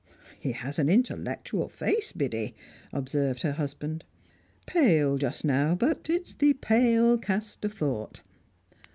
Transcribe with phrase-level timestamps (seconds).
[0.39, 2.55] "He has an intellectual face, Biddy,"
[2.91, 4.03] observed her husband.
[4.65, 8.21] "Pale just now, but it's 'the pale cast of thought.'